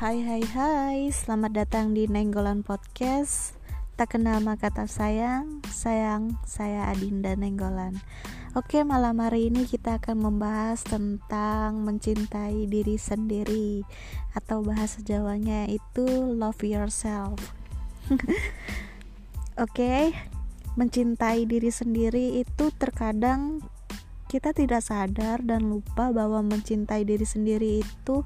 Hai 0.00 0.24
hai 0.24 0.40
hai, 0.56 0.98
selamat 1.12 1.52
datang 1.60 1.92
di 1.92 2.08
Nenggolan 2.08 2.64
Podcast. 2.64 3.52
Tak 4.00 4.16
kenal 4.16 4.40
maka 4.40 4.72
kata 4.72 4.88
sayang, 4.88 5.60
sayang, 5.68 6.40
saya 6.48 6.88
Adinda 6.88 7.36
Nenggolan. 7.36 8.00
Oke, 8.56 8.80
malam 8.80 9.20
hari 9.20 9.52
ini 9.52 9.68
kita 9.68 10.00
akan 10.00 10.24
membahas 10.24 10.80
tentang 10.88 11.84
mencintai 11.84 12.64
diri 12.64 12.96
sendiri 12.96 13.84
Atau 14.32 14.64
bahasa 14.64 15.04
Jawanya 15.04 15.68
itu 15.68 16.08
love 16.32 16.64
yourself. 16.64 17.36
Oke, 19.68 20.16
mencintai 20.80 21.44
diri 21.44 21.68
sendiri 21.68 22.40
itu 22.40 22.72
terkadang 22.72 23.60
kita 24.32 24.56
tidak 24.56 24.80
sadar 24.80 25.44
dan 25.44 25.68
lupa 25.68 26.08
bahwa 26.08 26.40
mencintai 26.40 27.04
diri 27.04 27.28
sendiri 27.28 27.84
itu 27.84 28.24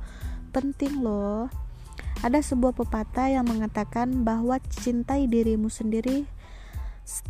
penting 0.55 1.03
loh 1.03 1.51
ada 2.23 2.39
sebuah 2.39 2.77
pepatah 2.77 3.33
yang 3.33 3.49
mengatakan 3.49 4.23
bahwa 4.23 4.61
cintai 4.71 5.27
dirimu 5.27 5.73
sendiri 5.73 6.29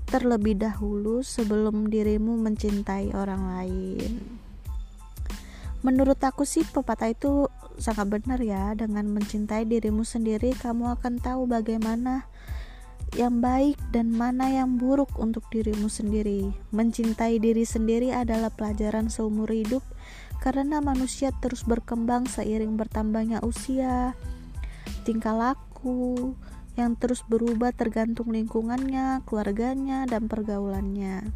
terlebih 0.06 0.60
dahulu 0.60 1.24
sebelum 1.24 1.90
dirimu 1.90 2.38
mencintai 2.38 3.16
orang 3.16 3.42
lain. 3.58 4.12
Menurut 5.84 6.16
aku 6.24 6.48
sih 6.48 6.64
pepatah 6.64 7.12
itu 7.12 7.52
sangat 7.76 8.08
benar 8.08 8.40
ya. 8.40 8.72
Dengan 8.72 9.04
mencintai 9.12 9.68
dirimu 9.68 10.00
sendiri, 10.00 10.56
kamu 10.56 10.96
akan 10.96 11.20
tahu 11.20 11.44
bagaimana 11.44 12.24
yang 13.14 13.44
baik 13.44 13.76
dan 13.92 14.10
mana 14.10 14.48
yang 14.50 14.80
buruk 14.80 15.12
untuk 15.20 15.44
dirimu 15.52 15.92
sendiri. 15.92 16.50
Mencintai 16.72 17.36
diri 17.36 17.68
sendiri 17.68 18.16
adalah 18.16 18.48
pelajaran 18.48 19.12
seumur 19.12 19.52
hidup 19.52 19.84
karena 20.40 20.80
manusia 20.80 21.30
terus 21.38 21.62
berkembang 21.68 22.26
seiring 22.26 22.80
bertambahnya 22.80 23.44
usia, 23.44 24.16
tingkah 25.04 25.36
laku 25.36 26.34
yang 26.74 26.98
terus 26.98 27.22
berubah 27.26 27.70
tergantung 27.70 28.34
lingkungannya, 28.34 29.22
keluarganya, 29.26 30.06
dan 30.10 30.26
pergaulannya. 30.26 31.30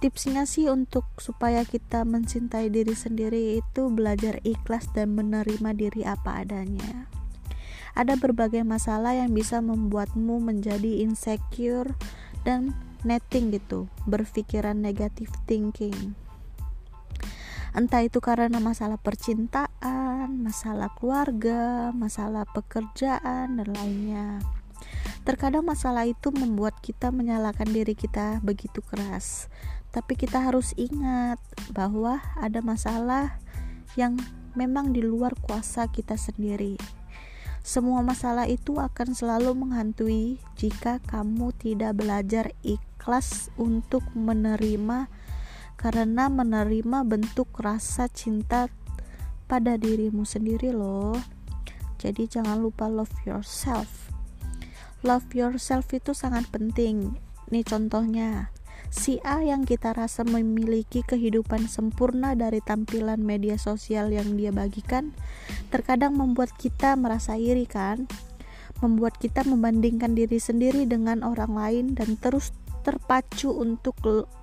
Tipsnya 0.00 0.48
sih 0.50 0.66
untuk 0.66 1.06
supaya 1.22 1.62
kita 1.62 2.02
mencintai 2.02 2.72
diri 2.72 2.96
sendiri 2.96 3.60
itu 3.62 3.86
belajar 3.92 4.42
ikhlas 4.42 4.90
dan 4.90 5.14
menerima 5.14 5.70
diri 5.78 6.02
apa 6.02 6.42
adanya. 6.42 7.06
Ada 7.92 8.16
berbagai 8.16 8.64
masalah 8.64 9.14
yang 9.14 9.36
bisa 9.36 9.60
membuatmu 9.60 10.42
menjadi 10.42 11.04
insecure 11.04 11.92
dan 12.42 12.72
netting 13.04 13.52
gitu, 13.52 13.86
berpikiran 14.08 14.80
negatif 14.80 15.28
thinking 15.44 16.16
entah 17.72 18.04
itu 18.04 18.20
karena 18.20 18.60
masalah 18.60 19.00
percintaan, 19.00 20.40
masalah 20.44 20.92
keluarga, 20.96 21.90
masalah 21.96 22.44
pekerjaan, 22.48 23.56
dan 23.56 23.68
lainnya. 23.72 24.40
Terkadang 25.22 25.64
masalah 25.64 26.04
itu 26.04 26.34
membuat 26.34 26.78
kita 26.82 27.14
menyalahkan 27.14 27.70
diri 27.70 27.94
kita 27.94 28.42
begitu 28.42 28.82
keras, 28.82 29.46
tapi 29.94 30.18
kita 30.18 30.42
harus 30.42 30.74
ingat 30.74 31.38
bahwa 31.70 32.20
ada 32.36 32.58
masalah 32.60 33.38
yang 33.94 34.18
memang 34.52 34.92
di 34.92 35.00
luar 35.00 35.32
kuasa 35.38 35.88
kita 35.88 36.18
sendiri. 36.18 36.76
Semua 37.62 38.02
masalah 38.02 38.50
itu 38.50 38.82
akan 38.82 39.14
selalu 39.14 39.54
menghantui 39.54 40.42
jika 40.58 40.98
kamu 41.06 41.54
tidak 41.54 41.94
belajar 41.94 42.50
ikhlas 42.66 43.54
untuk 43.54 44.02
menerima 44.18 45.06
karena 45.82 46.30
menerima 46.30 47.02
bentuk 47.02 47.58
rasa 47.58 48.06
cinta 48.06 48.70
pada 49.50 49.74
dirimu 49.74 50.22
sendiri 50.22 50.70
loh. 50.70 51.18
Jadi 51.98 52.30
jangan 52.30 52.62
lupa 52.62 52.86
love 52.86 53.12
yourself. 53.26 54.08
Love 55.02 55.26
yourself 55.34 55.90
itu 55.90 56.14
sangat 56.14 56.46
penting. 56.54 57.18
Nih 57.50 57.66
contohnya 57.66 58.54
si 58.94 59.18
A 59.26 59.42
yang 59.42 59.66
kita 59.66 59.90
rasa 59.90 60.22
memiliki 60.22 61.02
kehidupan 61.02 61.66
sempurna 61.66 62.38
dari 62.38 62.62
tampilan 62.62 63.18
media 63.18 63.58
sosial 63.58 64.14
yang 64.14 64.38
dia 64.38 64.54
bagikan 64.54 65.10
terkadang 65.74 66.14
membuat 66.14 66.54
kita 66.54 66.94
merasa 66.94 67.34
iri 67.34 67.66
kan? 67.66 68.06
Membuat 68.78 69.18
kita 69.18 69.42
membandingkan 69.42 70.14
diri 70.14 70.38
sendiri 70.38 70.86
dengan 70.86 71.26
orang 71.26 71.54
lain 71.58 71.86
dan 71.98 72.14
terus 72.18 72.54
terpacu 72.82 73.54
untuk 73.54 73.96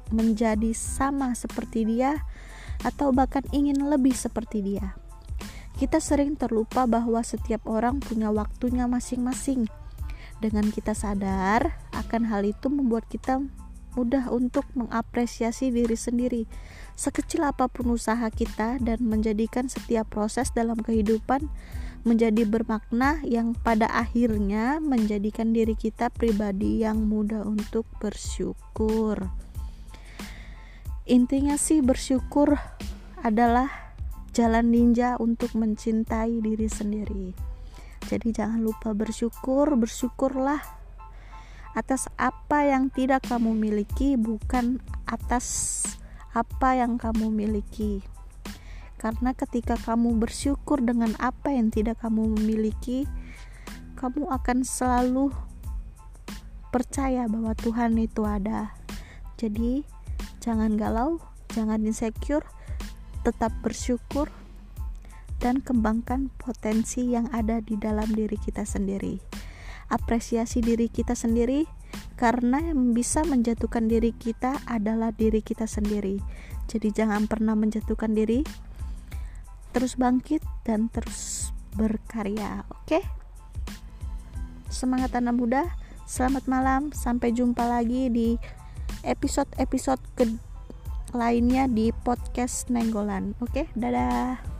menjadi 0.10 0.72
sama 0.74 1.36
seperti 1.36 1.86
dia 1.86 2.24
atau 2.82 3.12
bahkan 3.12 3.44
ingin 3.52 3.78
lebih 3.92 4.16
seperti 4.16 4.64
dia. 4.64 4.96
Kita 5.76 6.00
sering 6.00 6.36
terlupa 6.36 6.88
bahwa 6.88 7.24
setiap 7.24 7.64
orang 7.68 8.04
punya 8.04 8.32
waktunya 8.32 8.88
masing-masing. 8.88 9.68
Dengan 10.40 10.72
kita 10.72 10.96
sadar 10.96 11.76
akan 11.92 12.28
hal 12.32 12.48
itu 12.48 12.72
membuat 12.72 13.08
kita 13.12 13.44
mudah 14.00 14.32
untuk 14.32 14.64
mengapresiasi 14.78 15.74
diri 15.74 15.98
sendiri 15.98 16.48
sekecil 17.00 17.48
apa 17.48 17.72
pun 17.72 17.96
usaha 17.96 18.28
kita 18.28 18.76
dan 18.84 19.00
menjadikan 19.00 19.72
setiap 19.72 20.12
proses 20.12 20.52
dalam 20.52 20.76
kehidupan 20.76 21.48
menjadi 22.08 22.48
bermakna 22.48 23.20
yang 23.28 23.52
pada 23.58 23.88
akhirnya 23.92 24.80
menjadikan 24.80 25.52
diri 25.52 25.76
kita 25.76 26.08
pribadi 26.08 26.84
yang 26.84 27.04
mudah 27.08 27.44
untuk 27.44 27.84
bersyukur. 28.00 29.28
Intinya 31.10 31.58
sih 31.58 31.82
bersyukur 31.82 32.56
adalah 33.20 33.96
jalan 34.32 34.72
ninja 34.72 35.20
untuk 35.20 35.58
mencintai 35.58 36.40
diri 36.40 36.70
sendiri. 36.70 37.28
Jadi 38.08 38.32
jangan 38.32 38.64
lupa 38.64 38.96
bersyukur 38.96 39.76
bersyukurlah 39.76 40.62
atas 41.76 42.10
apa 42.18 42.66
yang 42.66 42.90
tidak 42.90 43.28
kamu 43.28 43.54
miliki 43.54 44.18
bukan 44.18 44.82
atas 45.06 45.84
apa 46.34 46.78
yang 46.78 46.98
kamu 46.98 47.30
miliki 47.30 48.02
karena 49.00 49.32
ketika 49.32 49.80
kamu 49.80 50.20
bersyukur 50.20 50.84
dengan 50.84 51.16
apa 51.24 51.56
yang 51.56 51.72
tidak 51.72 52.04
kamu 52.04 52.28
miliki 52.44 53.08
kamu 53.96 54.28
akan 54.28 54.68
selalu 54.68 55.32
percaya 56.70 57.26
bahwa 57.32 57.56
Tuhan 57.56 57.96
itu 57.98 58.28
ada 58.28 58.76
jadi 59.40 59.88
jangan 60.44 60.76
galau, 60.76 61.24
jangan 61.56 61.80
insecure, 61.88 62.44
tetap 63.24 63.56
bersyukur 63.64 64.28
dan 65.40 65.64
kembangkan 65.64 66.28
potensi 66.36 67.16
yang 67.16 67.32
ada 67.32 67.64
di 67.64 67.80
dalam 67.80 68.12
diri 68.12 68.36
kita 68.36 68.68
sendiri. 68.68 69.24
Apresiasi 69.88 70.60
diri 70.60 70.92
kita 70.92 71.16
sendiri 71.16 71.64
karena 72.20 72.60
yang 72.60 72.92
bisa 72.92 73.24
menjatuhkan 73.24 73.88
diri 73.88 74.12
kita 74.12 74.60
adalah 74.68 75.16
diri 75.16 75.40
kita 75.40 75.64
sendiri. 75.64 76.20
Jadi 76.68 76.92
jangan 76.92 77.32
pernah 77.32 77.56
menjatuhkan 77.56 78.12
diri. 78.12 78.44
Terus 79.70 79.94
bangkit 79.96 80.42
dan 80.66 80.90
terus 80.90 81.54
berkarya, 81.78 82.66
oke? 82.74 82.90
Okay? 82.90 83.04
Semangat 84.70 85.14
anak 85.18 85.36
muda. 85.38 85.64
Selamat 86.10 86.50
malam, 86.50 86.90
sampai 86.90 87.30
jumpa 87.34 87.62
lagi 87.70 88.10
di 88.10 88.34
episode-episode 89.06 90.02
ke 90.18 90.26
lainnya 91.14 91.70
di 91.70 91.94
podcast 91.94 92.70
Nenggolan. 92.74 93.38
Oke, 93.42 93.70
dadah. 93.78 94.59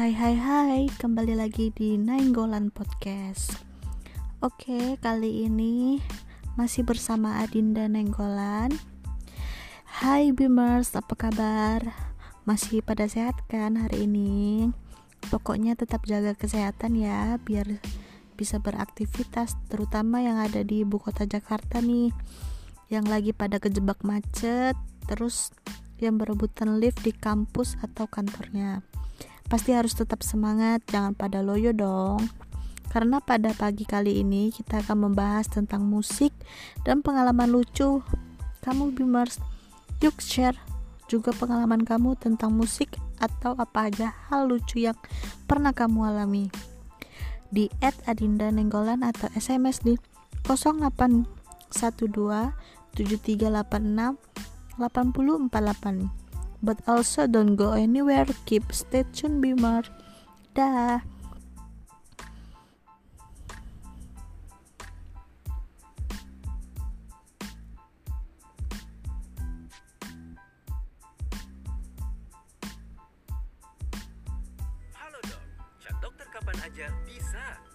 Hai 0.00 0.16
hai 0.16 0.32
hai, 0.32 0.80
kembali 0.96 1.36
lagi 1.36 1.76
di 1.76 2.00
Nainggolan 2.00 2.72
Podcast. 2.72 3.52
Oke, 4.40 4.96
kali 4.96 5.44
ini 5.44 6.00
masih 6.56 6.88
bersama 6.88 7.44
Adinda 7.44 7.84
Nenggolan. 7.84 8.72
Hai 9.84 10.32
Bimers, 10.32 10.96
apa 10.96 11.12
kabar? 11.12 11.84
Masih 12.48 12.80
pada 12.80 13.04
sehat 13.12 13.44
kan 13.52 13.76
hari 13.76 14.08
ini? 14.08 14.72
Pokoknya 15.28 15.76
tetap 15.76 16.08
jaga 16.08 16.32
kesehatan 16.32 16.96
ya, 16.96 17.36
biar 17.36 17.68
bisa 18.40 18.56
beraktivitas, 18.56 19.52
terutama 19.68 20.24
yang 20.24 20.40
ada 20.40 20.64
di 20.64 20.80
ibu 20.80 20.96
kota 20.96 21.28
Jakarta 21.28 21.84
nih, 21.84 22.08
yang 22.88 23.04
lagi 23.04 23.36
pada 23.36 23.60
kejebak 23.60 24.00
macet, 24.00 24.80
terus 25.12 25.52
yang 26.00 26.16
berebutan 26.16 26.80
lift 26.80 27.04
di 27.04 27.12
kampus 27.12 27.76
atau 27.84 28.08
kantornya 28.08 28.80
pasti 29.50 29.74
harus 29.74 29.98
tetap 29.98 30.22
semangat, 30.22 30.80
jangan 30.86 31.12
pada 31.18 31.42
loyo 31.42 31.74
dong. 31.74 32.30
Karena 32.90 33.18
pada 33.18 33.50
pagi 33.54 33.82
kali 33.82 34.22
ini 34.22 34.54
kita 34.54 34.82
akan 34.86 35.10
membahas 35.10 35.50
tentang 35.50 35.82
musik 35.82 36.30
dan 36.86 37.02
pengalaman 37.02 37.50
lucu. 37.50 38.02
Kamu 38.62 38.94
Bimmers, 38.94 39.42
yuk 39.98 40.22
share 40.22 40.54
juga 41.10 41.34
pengalaman 41.34 41.82
kamu 41.82 42.14
tentang 42.22 42.54
musik 42.54 42.94
atau 43.18 43.58
apa 43.58 43.90
aja 43.90 44.14
hal 44.30 44.46
lucu 44.46 44.86
yang 44.86 44.94
pernah 45.50 45.74
kamu 45.74 46.14
alami. 46.14 46.46
Di 47.50 47.66
at 47.82 47.98
Adinda 48.06 48.46
Nenggolan 48.54 49.02
atau 49.02 49.26
SMS 49.34 49.82
di 49.82 49.98
0812 50.46 51.26
7386 52.94 54.14
8048 54.78 56.19
but 56.62 56.78
also 56.86 57.26
don't 57.26 57.56
go 57.56 57.72
anywhere. 57.72 58.26
Keep 58.44 58.72
stay 58.72 59.04
tuned 59.12 59.42
Bimar. 59.44 59.88
Dah. 60.54 61.00
Halo 74.96 75.18
dok, 75.24 75.42
dokter 76.04 76.28
kapan 76.28 76.56
aja 76.60 76.86
bisa. 77.08 77.69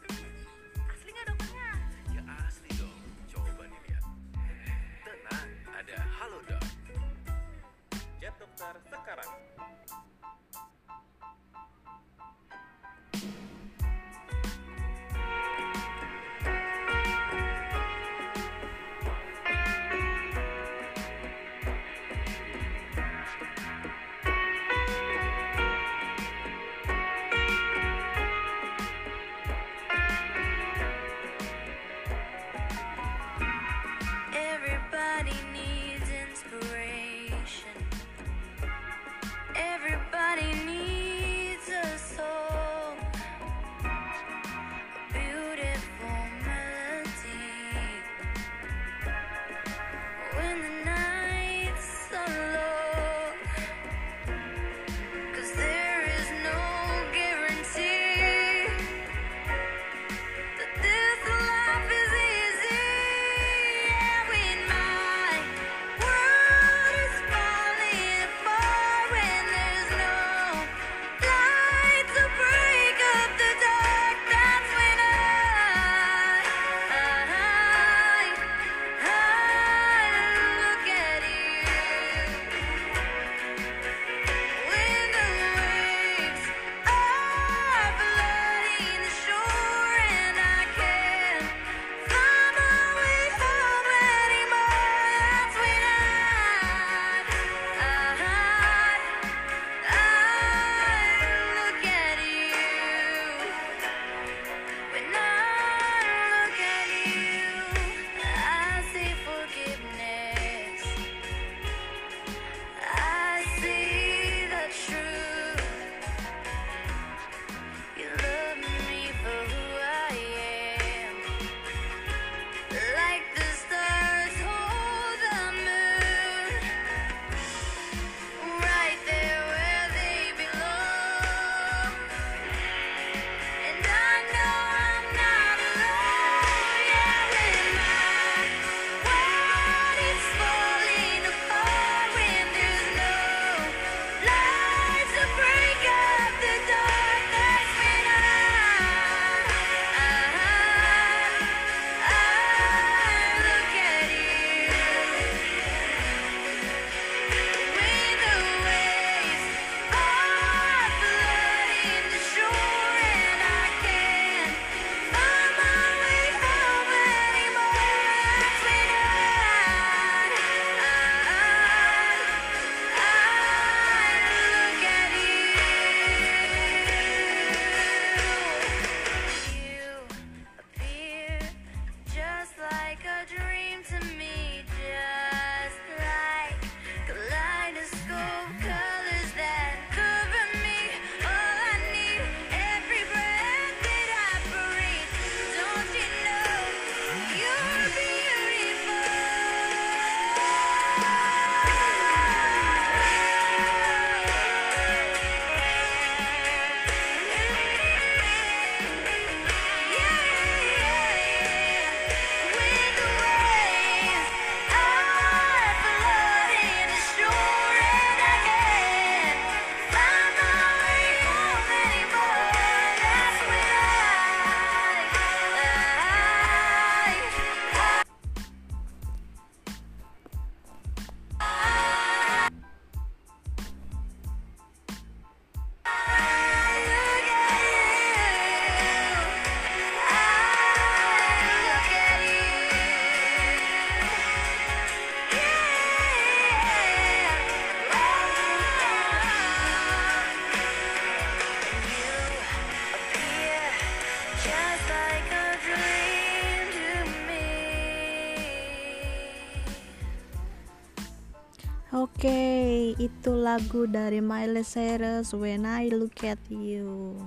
Oke, 262.45 262.93
itu 263.01 263.33
lagu 263.33 263.89
dari 263.89 264.21
Miley 264.21 264.61
Cyrus 264.61 265.33
When 265.33 265.65
I 265.65 265.89
Look 265.89 266.21
at 266.29 266.37
You. 266.53 267.17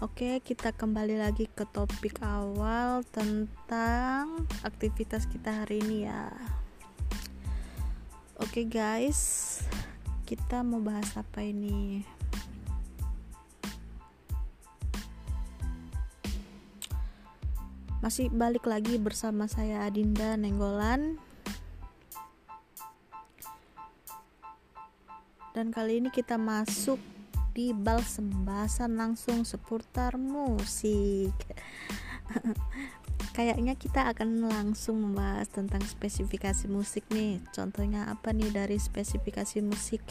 Oke, 0.00 0.40
kita 0.40 0.72
kembali 0.72 1.20
lagi 1.20 1.44
ke 1.44 1.68
topik 1.68 2.24
awal 2.24 3.04
tentang 3.12 4.48
aktivitas 4.64 5.28
kita 5.28 5.52
hari 5.52 5.84
ini 5.84 6.08
ya. 6.08 6.32
Oke 8.40 8.64
guys, 8.64 9.60
kita 10.24 10.64
mau 10.64 10.80
bahas 10.80 11.12
apa 11.20 11.44
ini? 11.44 12.08
Masih 18.00 18.32
balik 18.32 18.64
lagi 18.64 18.96
bersama 18.96 19.44
saya 19.52 19.84
Adinda 19.84 20.32
Nenggolan 20.40 21.20
dan 25.54 25.70
kali 25.70 26.02
ini 26.02 26.10
kita 26.10 26.34
masuk 26.34 26.98
di 27.54 27.70
bal 27.70 28.02
sembasan 28.02 28.98
langsung 28.98 29.46
seputar 29.46 30.18
musik. 30.18 31.30
Kayaknya 33.38 33.78
kita 33.78 34.10
akan 34.10 34.50
langsung 34.50 34.98
membahas 34.98 35.46
tentang 35.48 35.86
spesifikasi 35.86 36.66
musik 36.66 37.06
nih. 37.14 37.38
Contohnya 37.54 38.10
apa 38.10 38.34
nih 38.34 38.50
dari 38.50 38.76
spesifikasi 38.76 39.62
musik? 39.62 40.02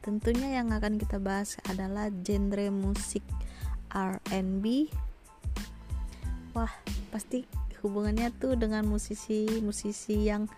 Tentunya 0.00 0.62
yang 0.62 0.70
akan 0.70 1.02
kita 1.02 1.18
bahas 1.18 1.58
adalah 1.66 2.06
genre 2.22 2.70
musik 2.70 3.26
R&B 3.90 4.86
wah 6.56 6.72
pasti 7.12 7.44
hubungannya 7.84 8.32
tuh 8.40 8.56
dengan 8.56 8.88
musisi-musisi 8.88 10.24
yang 10.24 10.48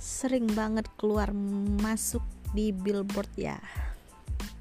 sering 0.00 0.48
banget 0.56 0.88
keluar 0.96 1.36
masuk 1.84 2.24
di 2.56 2.72
Billboard 2.72 3.28
ya. 3.36 3.60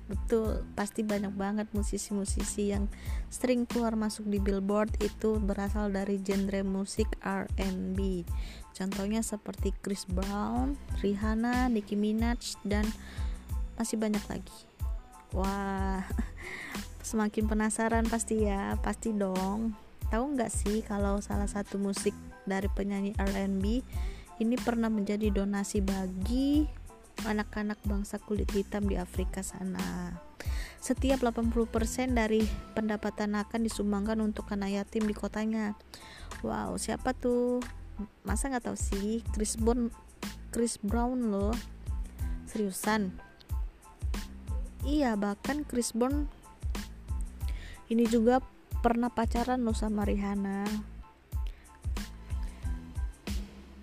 Betul 0.06 0.62
pasti 0.78 1.02
banyak 1.02 1.34
banget 1.34 1.66
musisi-musisi 1.74 2.70
yang 2.76 2.86
sering 3.32 3.66
keluar 3.66 3.98
masuk 3.98 4.30
di 4.30 4.38
Billboard 4.38 4.94
itu 5.02 5.42
berasal 5.42 5.90
dari 5.90 6.22
genre 6.22 6.62
musik 6.62 7.10
R&B 7.26 8.22
contohnya 8.76 9.24
seperti 9.24 9.72
Chris 9.80 10.04
Brown, 10.06 10.76
Rihanna, 11.00 11.72
Nicki 11.72 11.96
Minaj 11.96 12.60
dan 12.68 12.84
masih 13.80 13.96
banyak 13.96 14.22
lagi. 14.28 14.60
Wah 15.32 16.04
semakin 17.10 17.48
penasaran 17.48 18.06
pasti 18.06 18.46
ya 18.46 18.76
pasti 18.84 19.16
dong. 19.16 19.74
Tahu 20.12 20.38
nggak 20.38 20.52
sih 20.54 20.86
kalau 20.86 21.18
salah 21.24 21.50
satu 21.50 21.82
musik 21.82 22.14
dari 22.46 22.70
penyanyi 22.70 23.18
R&B 23.18 23.82
ini 24.44 24.56
pernah 24.60 24.92
menjadi 24.92 25.32
donasi 25.32 25.80
bagi 25.80 26.68
anak-anak 27.24 27.80
bangsa 27.88 28.20
kulit 28.20 28.52
hitam 28.52 28.92
di 28.92 29.00
Afrika 29.00 29.40
sana. 29.40 30.20
Setiap 30.84 31.24
80% 31.24 32.14
dari 32.14 32.44
pendapatan 32.76 33.40
akan 33.40 33.62
disumbangkan 33.66 34.20
untuk 34.22 34.52
anak 34.52 34.84
yatim 34.84 35.08
di 35.08 35.16
kotanya. 35.16 35.74
Wow, 36.44 36.76
siapa 36.76 37.16
tuh? 37.16 37.64
Masa 38.28 38.52
nggak 38.52 38.68
tahu 38.68 38.78
sih? 38.78 39.24
Chris 39.32 39.56
Brown, 39.56 39.90
Chris 40.52 40.76
Brown 40.78 41.32
loh. 41.32 41.56
Seriusan? 42.46 43.16
Iya, 44.86 45.18
bahkan 45.18 45.66
Chris 45.66 45.96
Brown 45.96 46.30
ini 47.90 48.06
juga 48.06 48.42
pernah 48.86 49.10
pacaran 49.10 49.66
loh 49.66 49.74
sama 49.74 50.06
Rihanna. 50.06 50.70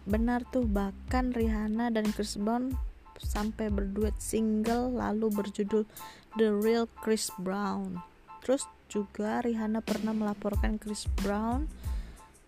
Benar 0.06 0.46
tuh, 0.50 0.66
bahkan 0.66 1.30
Rihanna 1.34 1.90
dan 1.94 2.10
Chris 2.10 2.34
Brown 2.38 2.74
sampai 3.22 3.70
berduet 3.70 4.14
single 4.18 4.92
lalu 4.98 5.30
berjudul 5.30 5.86
The 6.36 6.50
Real 6.52 6.90
Chris 7.00 7.30
Brown. 7.38 8.02
Terus 8.42 8.66
juga 8.90 9.40
Rihanna 9.40 9.80
pernah 9.80 10.12
melaporkan 10.12 10.76
Chris 10.76 11.08
Brown 11.22 11.70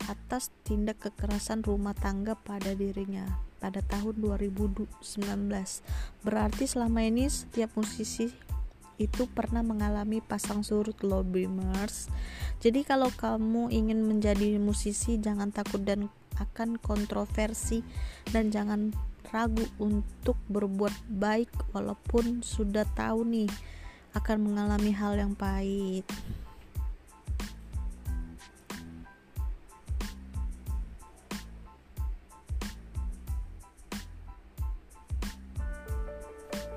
atas 0.04 0.52
tindak 0.68 1.00
kekerasan 1.00 1.64
rumah 1.64 1.96
tangga 1.96 2.36
pada 2.36 2.76
dirinya 2.76 3.24
pada 3.62 3.80
tahun 3.80 4.20
2019. 4.20 4.92
Berarti 6.20 6.64
selama 6.68 7.00
ini 7.00 7.24
setiap 7.32 7.72
musisi 7.72 8.28
itu 9.00 9.26
pernah 9.26 9.64
mengalami 9.64 10.20
pasang 10.20 10.60
surut 10.62 11.00
low 11.02 11.24
boomers. 11.24 12.12
Jadi 12.60 12.86
kalau 12.86 13.10
kamu 13.10 13.72
ingin 13.72 14.04
menjadi 14.04 14.60
musisi 14.60 15.18
jangan 15.18 15.50
takut 15.50 15.82
dan 15.82 16.12
akan 16.38 16.78
kontroversi 16.78 17.82
dan 18.30 18.50
jangan 18.50 18.94
ragu 19.34 19.66
untuk 19.82 20.38
berbuat 20.46 20.94
baik 21.10 21.50
walaupun 21.74 22.38
sudah 22.46 22.86
tahu 22.94 23.26
nih 23.26 23.50
akan 24.14 24.46
mengalami 24.46 24.94
hal 24.94 25.18
yang 25.18 25.34
pahit. 25.34 26.06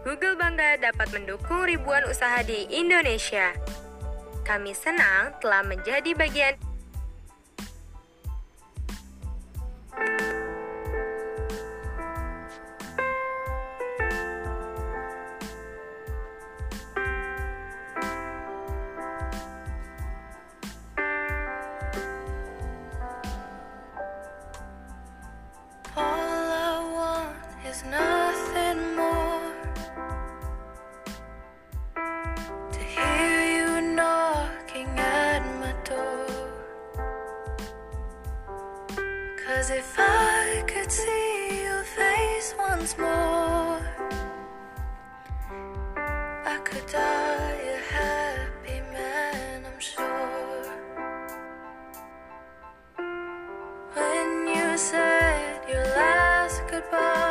Google 0.01 0.39
bangga 0.39 0.81
dapat 0.81 1.13
mendukung 1.13 1.67
ribuan 1.69 2.09
usaha 2.09 2.41
di 2.41 2.65
Indonesia. 2.73 3.53
Kami 4.47 4.71
senang 4.71 5.35
telah 5.43 5.61
menjadi 5.61 6.15
bagian 6.15 6.55
If 39.69 39.95
I 40.00 40.63
could 40.65 40.89
see 40.89 41.63
your 41.63 41.83
face 41.83 42.55
once 42.57 42.97
more, 42.97 43.81
I 46.45 46.57
could 46.63 46.88
die 46.88 47.59
a 47.75 47.93
happy 47.93 48.79
man, 48.93 49.65
I'm 49.65 49.79
sure. 49.79 50.63
When 53.93 54.47
you 54.47 54.77
said 54.77 55.59
your 55.67 55.83
last 55.83 56.62
goodbye. 56.71 57.26